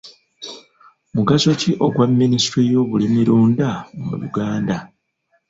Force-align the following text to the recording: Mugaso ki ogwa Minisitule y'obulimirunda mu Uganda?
Mugaso 1.15 1.49
ki 1.59 1.71
ogwa 1.85 2.05
Minisitule 2.21 2.67
y'obulimirunda 2.73 3.67
mu 4.05 4.13
Uganda? 4.27 4.75